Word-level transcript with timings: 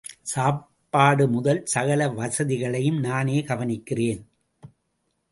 சாப்பாடு 0.21 1.27
முதல் 1.27 1.59
சகல 1.65 2.07
வசதிகளையும் 2.09 2.99
நானே 2.99 3.41
கவனிக்கிறேன். 3.41 4.21